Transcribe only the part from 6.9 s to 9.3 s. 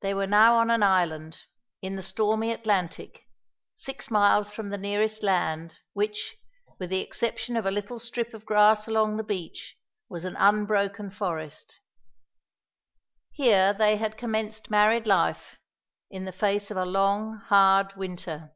the exception of a little strip of grass along the